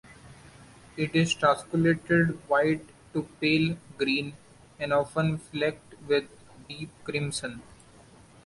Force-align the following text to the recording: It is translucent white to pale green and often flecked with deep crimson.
It 0.97 1.13
is 1.13 1.31
translucent 1.35 2.37
white 2.49 2.83
to 3.13 3.27
pale 3.39 3.77
green 3.99 4.33
and 4.79 4.91
often 4.91 5.37
flecked 5.37 5.93
with 6.07 6.25
deep 6.67 6.89
crimson. 7.03 7.61